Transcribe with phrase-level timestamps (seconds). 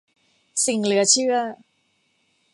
[0.65, 1.35] สิ่งเหลือเชื่อ